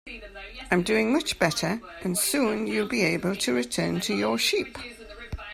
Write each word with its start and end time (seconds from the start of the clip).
I'm 0.71 0.81
doing 0.81 1.13
much 1.13 1.37
better, 1.37 1.79
and 2.01 2.17
soon 2.17 2.65
you'll 2.65 2.87
be 2.87 3.03
able 3.03 3.35
to 3.35 3.53
return 3.53 4.01
to 4.01 4.15
your 4.15 4.39
sheep. 4.39 4.75